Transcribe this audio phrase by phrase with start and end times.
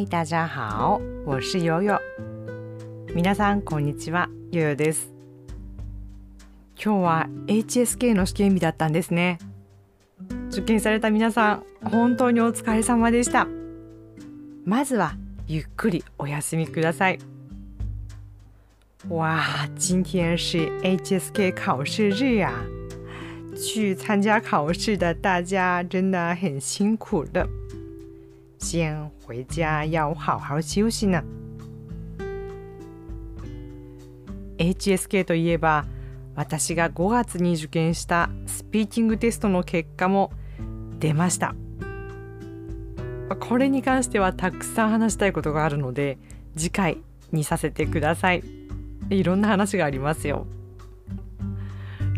[0.00, 1.94] 嗨，大家好，我是悠悠。
[3.14, 5.12] 皆さんこんにちは、悠悠です。
[6.82, 9.38] 今日は HSK の試験日だったんですね。
[10.50, 13.46] 受験された皆さん、本当にお疲れ様でした。
[14.64, 15.16] まずは
[15.46, 17.18] ゆっくりお休みください。
[19.10, 22.54] 哇，今天是 HSK 考试日啊！
[23.54, 27.46] 去参加考试的大家真的很辛苦了。
[28.60, 31.24] 先回家要好好休息呢
[34.58, 35.86] ？HSK といえば
[36.36, 40.30] 私が5月に受験したスピーキングテストの結果も
[40.98, 41.54] 出ました。
[43.40, 46.18] これに関してはたくさん話したいことがあるので
[46.56, 46.98] 次回
[47.32, 48.44] にさせてください。
[49.08, 50.46] いろんな話がありますよ。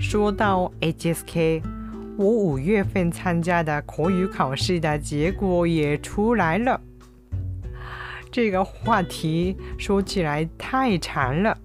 [0.00, 1.71] 说到 HSK
[2.18, 6.80] 我五月份参加的口语考试的结果也出来了。
[8.30, 11.56] 这个话题说起来太长了，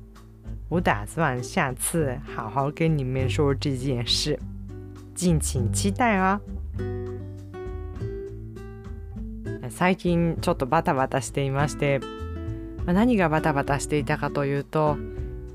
[0.69, 4.39] 我打算下次好好跟你们说这件事，
[5.15, 6.39] 敬请期待啊！
[9.69, 11.99] 最近ちょっとバタバタしていまして、
[12.85, 14.97] 何がバタバタしていたかというと、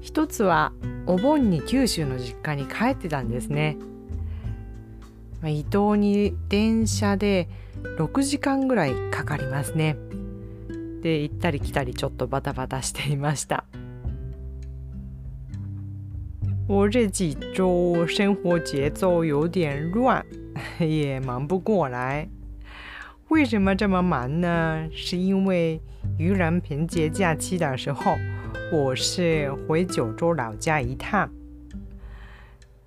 [0.00, 0.72] 一つは
[1.06, 3.76] お盆に九州の実家に帰ってたんですね。
[5.42, 7.48] まあ、移動に電車で
[7.98, 9.96] 6時間ぐらいかかりますね。
[11.02, 13.64] で行ったり来たりちょっとバタバタしていました。
[16.68, 20.24] 我这几周生活节奏有点乱，
[20.78, 22.28] 也忙不过来。
[23.28, 24.88] 为什么这么忙呢？
[24.92, 25.80] 是因为
[26.18, 28.16] 盂兰盆节假期的时候，
[28.72, 31.28] 我是回九州老家一趟。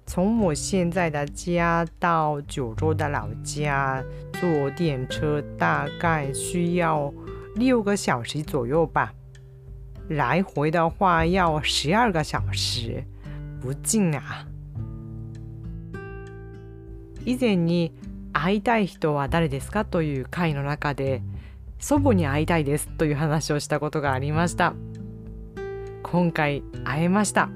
[0.06, 4.04] 从我现在的家到九州的老家，
[4.34, 7.12] 坐电车大概需要
[7.56, 9.14] 六个小时左右吧。
[10.08, 13.04] 来回的话要十二个小时，
[13.60, 14.46] 不近啊。
[17.26, 17.92] 以前に
[18.32, 19.84] 会いたい人は誰ですか？
[19.84, 21.24] という回の中で
[21.80, 24.76] 祖母に会いたいですという話をしたことがありました。
[26.04, 27.50] 今回会えました。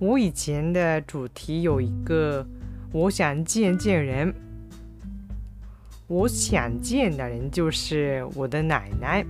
[0.00, 2.46] 我以前的主题有一个，
[2.90, 4.34] 我想见见人。
[6.06, 9.22] 我想见的人就是我的奶奶。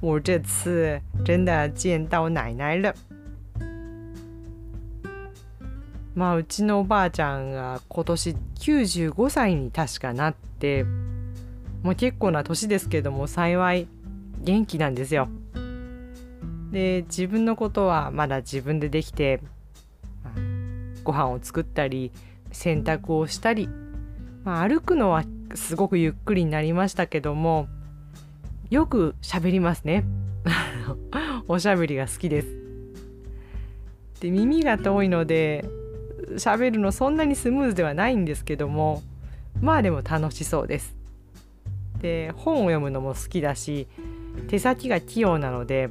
[0.00, 2.94] 我这次真的见到奶奶了。
[6.16, 10.84] まあうちのおばあちゃんが今年95歳に確かなって、
[11.82, 13.86] もう結構な年ですけども幸い
[14.42, 15.28] 元気なんですよ。
[16.72, 19.40] で自分のことはまだ自分でできて
[21.04, 22.10] ご飯を作ったり
[22.50, 23.68] 洗濯をしたり、
[24.42, 27.68] まあ、歩くのはすごくゆっくりになりましたけども
[28.70, 30.04] よく喋りますね。
[31.46, 32.48] おしゃべりが好きです。
[34.20, 35.64] で耳が遠いので
[36.32, 39.02] 喋るのそんなにスムーズではないんですけども
[39.60, 40.96] まあでも楽しそうです。
[42.00, 43.86] で本を読むのも好きだし
[44.48, 45.90] 手先が器用なので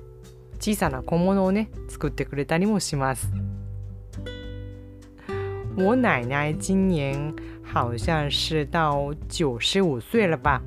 [0.59, 3.31] 小さな小物をね作ってくれたりもします。
[5.75, 10.61] 我奶奶今年好像是到九十五岁了吧，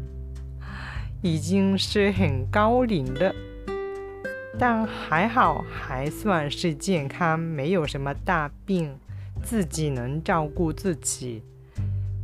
[1.22, 3.32] 已经是很高龄了，
[4.58, 8.98] 但还好还算是健康，没有什么大病，
[9.44, 11.40] 自己能照顾自己，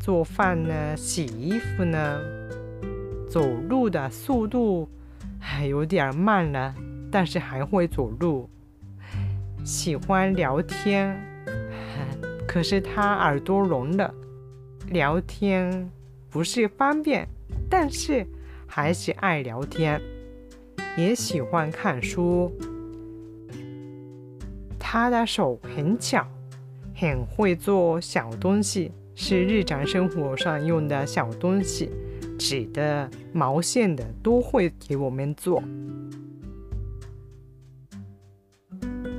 [0.01, 2.21] 做饭呢，洗衣服呢，
[3.31, 4.89] 走路的速度
[5.39, 6.75] 还有点慢了，
[7.13, 8.51] 但是还会走路，
[9.63, 11.32] 喜欢聊天。
[12.52, 14.14] 可是他耳朵聋了，
[14.90, 15.90] 聊天
[16.30, 17.28] 不是方便，
[17.70, 18.26] 但是
[18.66, 20.02] 还是爱聊天，
[20.98, 22.52] 也喜欢看书。
[24.80, 26.26] 他的手很巧，
[26.96, 31.92] 很会做小东西，是日常生活上用的小东西，
[32.40, 35.62] 纸的、毛线的都会给我们做。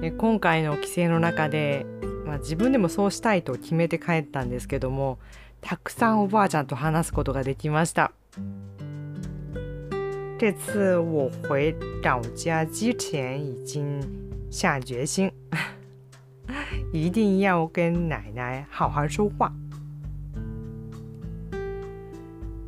[0.01, 1.85] 今回の規制の中で
[2.34, 5.20] まあ、自分でもそうしたいと決めて帰ったんですけども
[5.62, 8.12] たくさんおばあちゃんと話すことができました。
[10.40, 14.02] 这次我回老家之前已经
[14.50, 15.32] 下决心。
[16.92, 19.54] 一定要跟奶奶好好说话。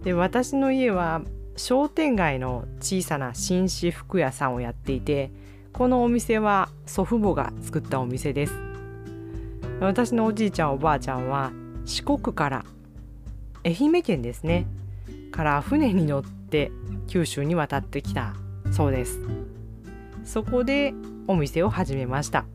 [0.03, 1.23] で私の家は
[1.57, 5.31] 商店街の小さな紳士服屋さんをやっていて
[5.73, 8.64] このお店は祖父母が作ったお店です。
[9.80, 11.51] 私のおじいちゃんおばあちゃんは
[11.86, 12.66] 四国から
[13.63, 14.66] 愛媛県ですね。
[15.31, 16.72] から船に乗って
[17.07, 18.33] 九州に渡ってきた
[18.72, 19.19] そうです。
[20.24, 20.94] そこで
[21.27, 22.45] お店を始めました。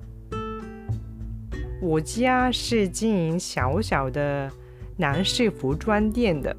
[1.83, 4.51] 我家是经营小小的
[4.97, 6.57] 男士服装店的。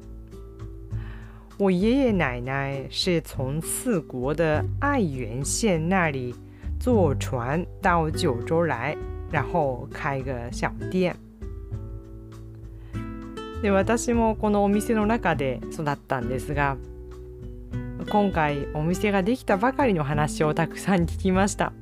[1.58, 6.34] 我爷爷奶奶是从四国的爱媛县那里
[6.80, 8.96] 坐船到九州来，
[9.32, 11.16] 然后开个小店。
[13.62, 16.76] で私もこのお店の中で育ったんですが
[18.10, 21.72] 今回お店ができたばかりの話をたくさん聞きました。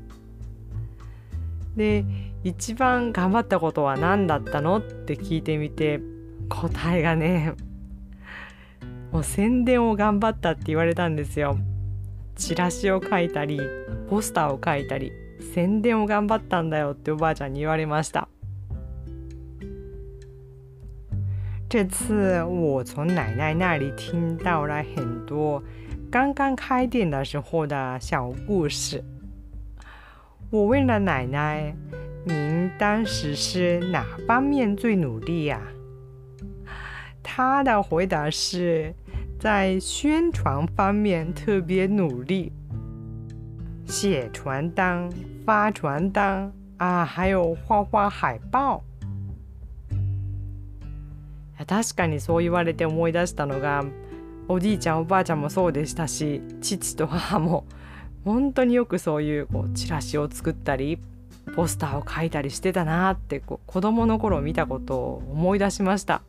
[1.76, 2.04] で
[2.44, 6.00] 一番頑張ったことは何だったのって聞いてみて
[6.48, 7.54] 答えがね
[9.12, 11.58] もう宣伝を頑張ったって言われたんですよ。
[12.36, 13.60] チラシを書いたり
[14.08, 15.19] ポスターを書いたり。
[15.53, 18.27] 宣伝を頑張ったんだよっておばあちゃんに言われました
[21.67, 25.61] 这次我从奶奶那里听到了很多
[26.11, 29.03] 刚刚开店的时候的小故事。
[30.51, 31.73] 我问了奶奶：“
[32.23, 35.59] 您当时是哪方面最努力呀？”
[37.21, 38.93] 她的回答是
[39.37, 42.53] 在宣传方面特别努力，
[43.90, 45.10] 写传单、
[45.44, 48.82] 发传单啊，还有画画海報。
[51.66, 53.84] 確かにそう言われて思い出したのが
[54.48, 57.66] おじいちゃんおばあちゃんもそうでしたし父と母も
[58.24, 60.98] 本当によくそういうこうチラシを作ったり
[61.54, 66.22] ポスターを書いたりしてたなってこう子供の頃見たことを思い出しました。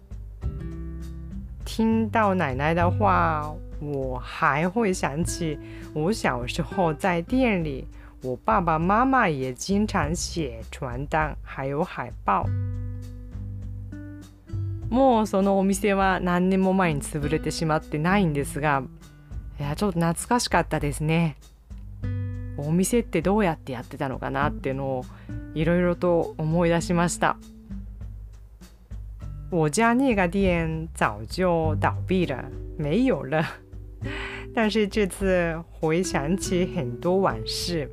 [1.63, 5.57] 听到奶奶的话，我还会想起
[5.94, 7.88] 我小时候在店里，
[8.22, 12.45] 我爸爸妈妈也经常写传单，还有海报。
[14.89, 18.83] もうそのお店は何年も前に潰れてしまってないんですが
[19.57, 21.38] いやちょっと懐かしかったですね
[22.57, 25.06] お店ってどうやってやってたのかなっていうのを
[25.56, 27.38] いろいろと思い出しました
[29.50, 32.44] 我家那个店早就倒闭了，
[32.77, 33.45] 没有了。
[34.53, 35.25] 但是这次
[35.80, 37.88] 回想起很多往事。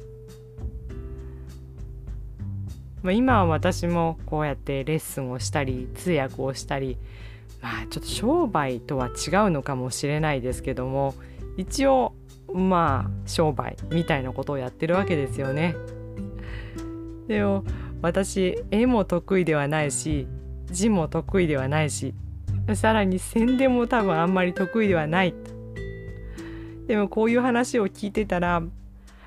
[3.03, 6.99] まあ、今は私もこうやってレッスンをしたり通訳をしたり
[7.63, 11.15] まあちょっと商売とは違うのかもしれないですけども
[11.57, 12.15] 一応
[12.53, 15.75] まあ商売みたいなことをやってるわけですよね。
[17.29, 17.65] でも
[18.01, 20.27] 私絵も得意ではないし
[20.67, 22.15] 字も得意ではないし
[22.75, 25.35] さらに宣伝も多分あんまり得意ではない
[26.89, 28.63] でもこういう話を聞いてたら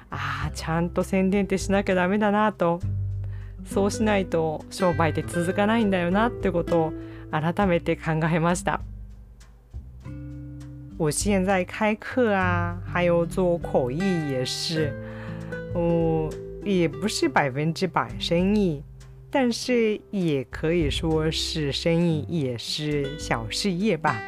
[0.09, 2.81] ああちゃんと宣伝ってしなきゃダメだなと
[3.65, 6.93] そうしないと商売って続かないんだよなってことを
[7.31, 8.81] 改めて考えました。
[10.97, 13.99] 我现在开课啊，还有做口译
[14.29, 14.93] 也是，
[15.73, 16.29] 哦，
[16.63, 18.83] 也不是百分之百生意，
[19.31, 24.21] 但是也可以说是生意，也是小事业吧。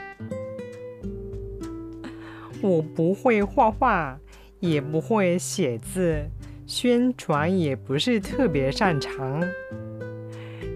[2.63, 4.19] 我不会画画，
[4.61, 6.29] 也不会写字。
[6.67, 9.43] 宣传也不是特别擅长，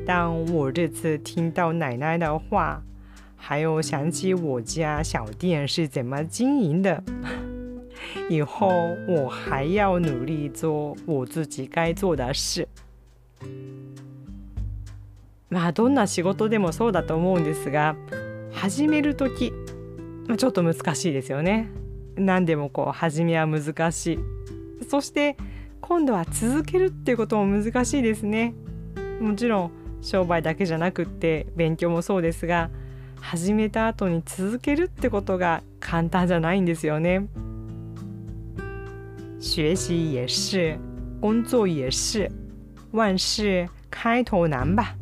[0.06, 2.82] 但我这次听到奶奶的话，
[3.36, 7.04] 还有想起我家小店是怎么经营的，
[8.30, 8.70] 以后
[9.06, 12.66] 我还要努力做我自己该做的事。
[15.50, 17.94] まあどんな仕事でもそうだと思うんですが、
[18.50, 19.65] 始める時、まあ、
[20.35, 21.69] ちょっと難しいですよね。
[22.15, 24.19] 何でもこう始めは難しい。
[24.89, 25.37] そして
[25.81, 28.53] 今度は続けるっていうことも難しいですね
[29.21, 32.69] もちろん商売だけじゃなくって勉強もそうですが
[33.19, 37.27] 始めた後に続けるってことが簡単じゃないんですよね
[39.39, 40.77] 学习也是
[41.21, 42.29] 工作也是
[42.91, 44.95] 万事开头难吧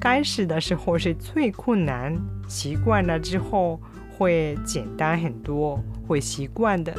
[0.00, 3.80] 开始的时候是最困难习惯了之后
[4.16, 6.94] 会简单很多会习惯的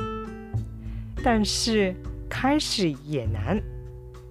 [1.24, 1.96] 但是
[2.30, 3.62] 开始也难，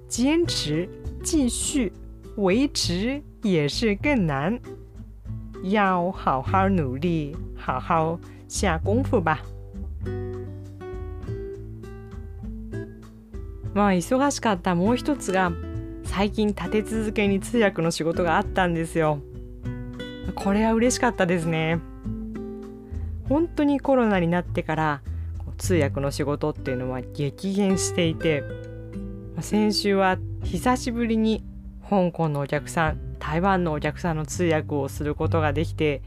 [0.08, 0.88] 坚持、
[1.22, 1.92] 继续、
[2.36, 4.60] 维持也是更难。
[5.62, 9.40] 要好好努力，好好下功夫吧。
[13.74, 15.50] まあ忙しかったもう一つが
[16.04, 19.18] 最近立て続けに通訳の仕事があったんですよ。
[20.34, 21.80] これは嬉しかったですね。
[23.28, 25.00] 本当にコロナになってから
[25.58, 28.42] 通訳の仕事っていうのは激減していて
[29.40, 31.44] 先週は久しぶりに
[31.88, 36.02] 香港のお客さん台湾のお客さんの通訳をすることができて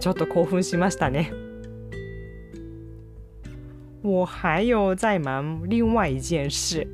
[0.00, 1.32] ちょっと興奮しましたね
[4.02, 6.86] 我还有在忙另外一件事，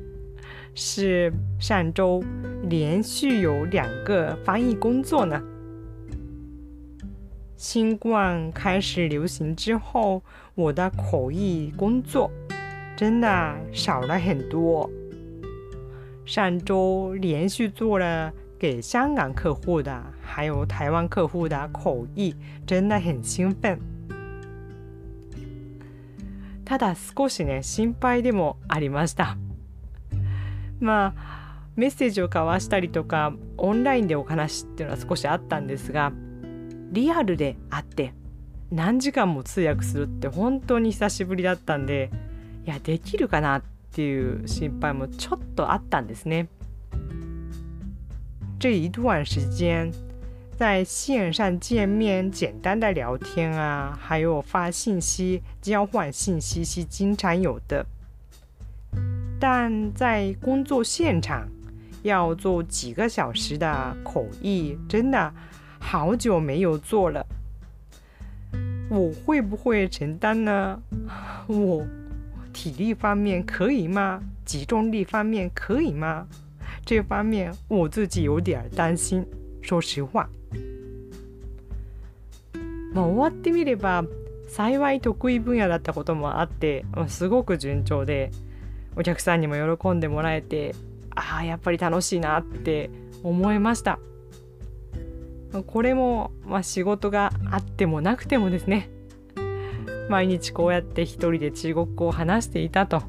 [0.73, 2.23] 是上周
[2.69, 5.41] 连续有两个翻译工作呢。
[7.61, 10.23] 新冠开始流行之后，
[10.55, 12.31] 我的口译工作
[12.97, 14.89] 真的少了很多。
[16.25, 22.33] 上周连续做了给香港客户的，还有台湾客户的口译，
[22.65, 23.77] 真的很兴奋。
[26.65, 29.37] ただ少しね心配でもありました。
[30.79, 36.11] まあメッセージを交わしたりとかオンラインでお話っていうのは少しあったんですが
[36.91, 38.13] リアルで会って
[38.69, 42.11] 何時間も通訳するって本当に久しぶりだったんで
[42.65, 46.47] いやできるかなっていう心配もちょっとあったんですね。
[48.59, 49.91] 这一段时间
[50.57, 57.85] 在线上见面、简单的聊天啊，还有发信息、交换信息是经常有的，
[59.39, 61.49] 但在工作现场
[62.03, 65.33] 要做几个小时的口译，真的。
[65.81, 67.25] 好久没有做了，
[68.89, 70.79] 我会不会承担呢？
[71.47, 71.85] 我
[72.53, 74.21] 体力方面可以吗？
[74.45, 76.27] 集中力方面可以吗？
[76.85, 79.25] 这方面我自己有点担心。
[79.61, 80.29] 说实话，
[82.93, 84.05] まあ終わってみれば
[84.47, 88.31] 幸い得意分野だったこともあってすごく順調で
[88.95, 90.73] お客さんにも喜んでもらえて
[91.15, 92.89] ああやっぱり楽しいなって
[93.23, 93.99] 思いました。
[95.67, 98.89] これも、まあ、仕事があってもなくてもですね。
[100.09, 103.03] 毎日こうやって一人で中国語を話していたと。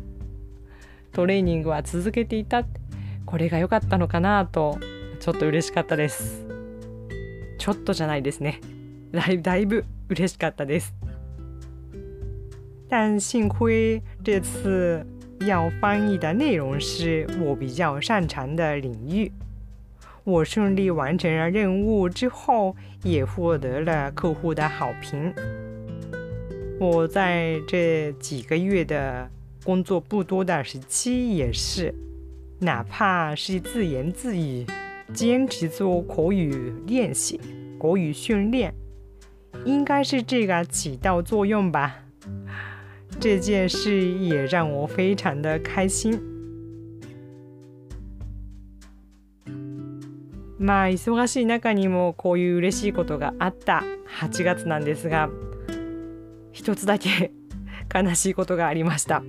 [1.13, 2.65] トレーニングは続けていた
[3.27, 4.79] これが良かったのかなと。
[5.21, 6.45] ちょっと嬉しかったです。
[7.59, 8.61] ちょっとじゃないですね。
[9.13, 10.95] だいだいぶ嬉しかったです。
[12.89, 15.05] 但幸亏这次
[15.47, 19.33] 要翻译的内容是我比较擅长的领域。
[20.25, 25.35] 我顺利完成了任务之后，也获得了客户的好评。
[26.79, 29.29] 我在这几个月的
[29.65, 31.93] 工作不多的时期，也是
[32.61, 34.65] 哪怕是自言自语，
[35.13, 37.41] 坚持做口语练习、
[37.79, 38.73] 口语训练，
[39.65, 41.97] 应该是这个起到作用吧。
[43.21, 46.32] 这件事也让我非常的开心。
[50.63, 53.83] まあ忙しい中にもこういう嬉しいことがあった
[54.21, 55.29] 8月なんですが
[56.53, 57.33] 一つだけ
[57.93, 59.23] 悲しいことがありました。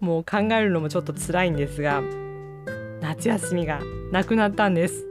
[0.00, 2.02] もう考えるのもちょっと辛いんですが
[3.00, 3.80] 夏休みが
[4.10, 5.06] なくなったんです。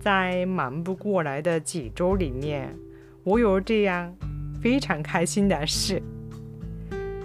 [0.00, 2.76] 在忙不过来的几周里面
[3.24, 4.14] 我有这样
[4.60, 6.02] 非常开心的事。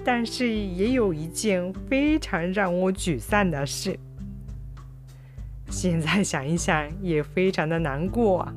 [0.06, 4.00] 但是也有一件非常让我沮丧的事。
[5.78, 8.52] 现在想一想，也非常的难过。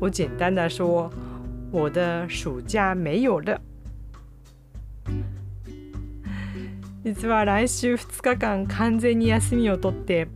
[0.00, 1.08] 我简单的说，
[1.70, 3.60] 我的暑假没有了。
[7.04, 10.26] 実は来週2日間完全に休みを取って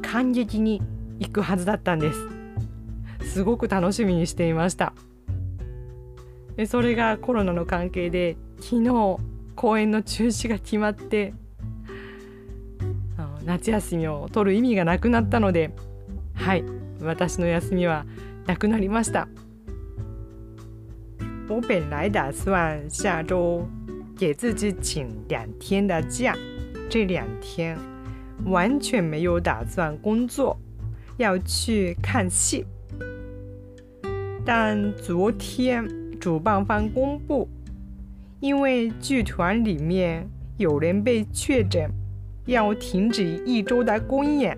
[0.00, 0.80] 感激に
[1.18, 2.28] 行くはずだったんです。
[3.34, 4.94] すごく楽しみにしていました。
[6.66, 9.18] それがコロナの関係で昨日
[9.54, 11.34] 公演の中止が決まって
[13.48, 15.70] 夏休みを取る意味がなくなったので
[16.34, 16.62] はい
[17.00, 18.04] 私の休みは
[18.46, 19.26] なくなりました
[21.48, 23.66] 我本来打算下周
[24.18, 26.36] 给自己请两天的假，
[26.90, 27.78] 这两天
[28.44, 30.58] 完全没有打算工作，
[31.16, 32.66] 要去看戏。
[34.44, 35.88] 但昨天
[36.20, 37.48] 主办方公布，
[38.40, 40.28] 因为剧团里面
[40.58, 41.90] 有人被确诊。
[42.48, 44.56] 要停止一周的公演，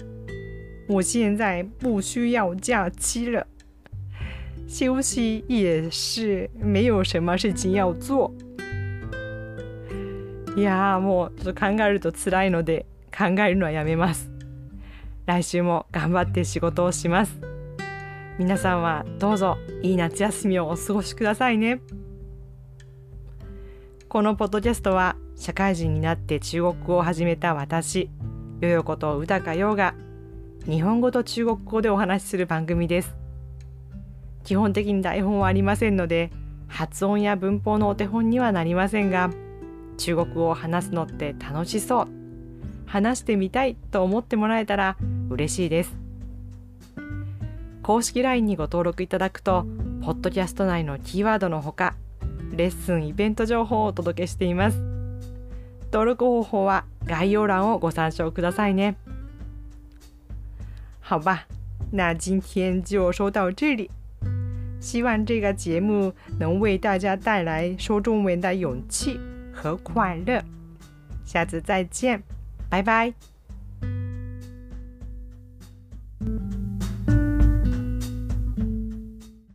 [0.89, 3.45] 我现在不需要假期了，
[4.69, 8.33] 休息也是没有什么事情要做。
[10.57, 14.31] いやもうちょっと考えると辛いので考えるのはやめます。
[15.27, 17.41] 来週も頑張って仕事をします。
[18.39, 21.81] 皆さんはどうぞいい夏休みをお過ごしくださいね。
[24.09, 28.11] このポッドキャストは社会人になって中国語を始めた私
[28.61, 29.95] よよこと宇高陽が
[30.67, 33.17] 日本語と中国語でお話しする番組です。
[34.45, 36.31] 基本的に台本はありませんので
[36.69, 39.31] 発音や文法のお手本にはなりませんが
[39.97, 42.09] 中国語を話すのって楽しそう。
[42.85, 44.99] 話してみたいと思ってもらえたら
[45.31, 45.97] 嬉しいです。
[47.83, 49.65] 公式 LINE にご登録いただくと
[50.03, 51.95] ポッドキャスト内のキーワードのほか
[52.55, 54.90] レッスンイベント情報をお届けしています。
[55.91, 58.95] 登録方法は概要欄をご参照くださいね。
[61.01, 61.47] 好吧
[61.93, 63.91] 那今天就说到这里。
[64.81, 69.19] 希望这个节目能为大家带来说中文的勇气
[69.53, 70.43] 和快乐。
[71.25, 72.23] 下次再见
[72.69, 73.13] 拜拜。